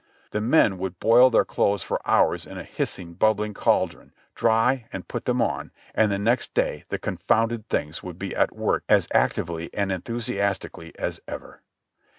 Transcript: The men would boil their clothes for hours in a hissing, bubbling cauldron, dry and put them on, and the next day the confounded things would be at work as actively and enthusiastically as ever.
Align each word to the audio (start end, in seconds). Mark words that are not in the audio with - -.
The 0.31 0.41
men 0.41 0.79
would 0.79 0.97
boil 0.99 1.29
their 1.29 1.45
clothes 1.45 1.83
for 1.83 2.01
hours 2.09 2.47
in 2.47 2.57
a 2.57 2.63
hissing, 2.63 3.13
bubbling 3.13 3.53
cauldron, 3.53 4.13
dry 4.33 4.87
and 4.91 5.07
put 5.07 5.25
them 5.25 5.43
on, 5.43 5.69
and 5.93 6.11
the 6.11 6.17
next 6.17 6.55
day 6.55 6.85
the 6.89 6.97
confounded 6.97 7.69
things 7.69 8.01
would 8.01 8.17
be 8.17 8.35
at 8.35 8.51
work 8.55 8.83
as 8.89 9.07
actively 9.13 9.69
and 9.75 9.91
enthusiastically 9.91 10.91
as 10.97 11.19
ever. 11.27 11.61